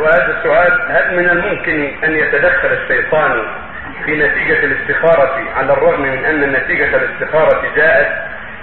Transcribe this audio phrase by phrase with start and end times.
[0.00, 3.42] وهذا السؤال هل من الممكن أن يتدخل الشيطان
[4.04, 8.08] في نتيجة الاستخارة على الرغم من أن نتيجة الاستخارة جاءت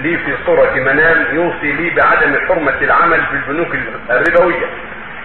[0.00, 3.68] لي في صورة منام يوصي لي بعدم حرمة العمل في البنوك
[4.10, 4.66] الربوية؟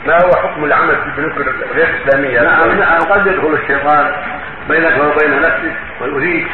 [0.05, 1.37] ما هو حكم العمل في البنوك
[1.75, 4.11] غير الاسلامية؟ نعم نعم قد يدخل الشيطان
[4.69, 6.47] بينك وبين نفسك ويريد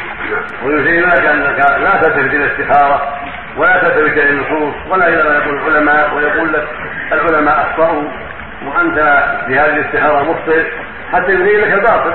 [0.64, 3.18] ويزين لك انك لا تلتفت إلى الاستخارة
[3.56, 6.68] ولا تلتفت إلى النصوص ولا إلى ما يقول العلماء ويقول لك
[7.12, 8.25] العلماء أخطأوا.
[8.66, 10.64] وأنت في هذه الاستخاره مخطئ
[11.12, 12.14] حتى يبين لك الباطل.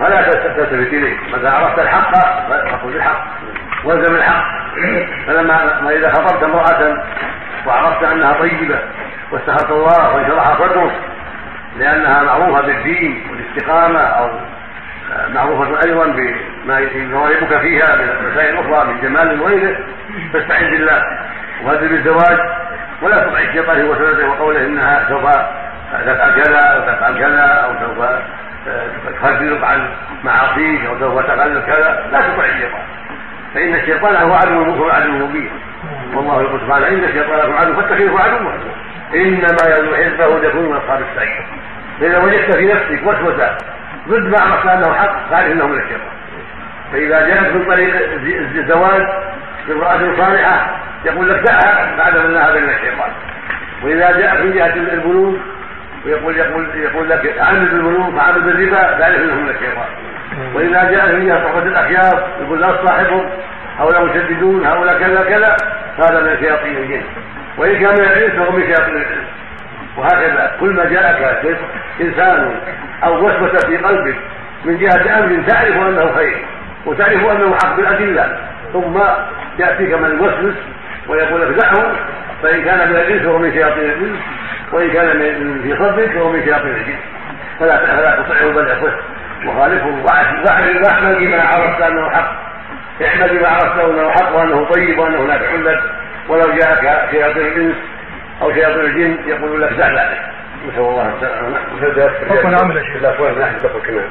[0.00, 1.16] فلا تلتفت إليه.
[1.32, 2.12] متى عرفت الحق
[2.48, 3.26] فخذ الحق.
[3.84, 4.58] وألزم الحق.
[5.26, 7.04] فلما ما إذا خطبت امرأة
[7.66, 8.78] وعرفت أنها طيبة
[9.32, 10.92] واستخرت الله وانشرح صدرك
[11.78, 14.30] لأنها معروفة بالدين والاستقامة أو
[15.34, 19.76] معروفة أيضا بما يغالبك فيها من المسائل الأخرى من جمال وغيره
[20.32, 21.02] فاستعن بالله.
[21.64, 22.38] وهذا بالزواج.
[23.02, 25.22] ولا تطع الشيطان هو سنته وقوله إنها سوف
[26.06, 27.98] تفعل كذا أو تفعل كذا أو سوف
[29.20, 29.88] تخرجك عن
[30.24, 32.82] معاصيك أو سوف تفعل كذا لا تطع الشيطان.
[33.54, 35.50] فإن الشيطان هو عدو مبين عدو مبين.
[36.14, 38.52] والله يقول سبحانه إن الشيطان لكم عدو فاتخذوه عدوا.
[39.14, 41.46] إنما يدعو حزبه ليكون من أصحاب السعير.
[42.00, 43.56] فإذا وجدت في نفسك وسوسة
[44.08, 46.12] ضد ما عرفت انه حق فاعرف إنه من الشيطان.
[46.92, 47.94] فإذا جاءت من طريق
[48.56, 49.06] الزواج
[49.68, 53.10] بامراه صالحة يقول لك دعها بعد ان هذا من الشيطان.
[53.82, 55.36] وإذا جاءت من جهة البنوك
[56.06, 59.88] ويقول يقول يقول لك عامل بالبنوك وعامل بالربا تعرف انه من الشيطان.
[60.54, 63.30] وإذا جاءت من جهة صحبة الأخيار يقول لا تصاحبهم
[63.78, 65.56] هؤلاء مشددون هؤلاء كذا كذا
[65.98, 67.02] هذا من شياطين الجن.
[67.58, 69.28] وإن كان من الانس فهو من شياطين الانس
[69.96, 71.58] وهكذا كل ما جاءك
[72.00, 72.54] إنسان
[73.04, 74.16] أو وسوسة في قلبك
[74.64, 76.44] من جهة أمر تعرف أنه خير
[76.86, 78.38] وتعرف أنه حق بالادله
[78.72, 79.00] ثم
[79.58, 80.54] يأتيك من يوسوس
[81.08, 81.96] ويقول دعه
[82.42, 84.18] فإن كان من الإنس فهو من شياطين الانس
[84.72, 86.98] وإن كان من في صدرك فهو من شياطين الجن
[87.60, 88.98] فلا فلا تطعه بل اخوه
[89.46, 92.32] وخالفه واعمل بما عرفت أنه حق.
[93.02, 95.82] اعمل بما عرفت أنه حق وأنه طيب وأنه نافع لك.
[96.28, 97.76] ولو جاءك شياطين الإنس
[98.42, 100.20] أو شياطين الجن يقول لك زعل عليك.
[100.68, 101.12] نسأل الله
[102.30, 103.02] حكم العمل يا شيخ.
[103.02, 104.08] لا فوق نحن دخل كمان.